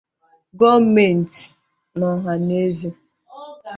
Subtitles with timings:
[0.59, 1.39] gọọmentị
[1.97, 2.89] na ọhaneze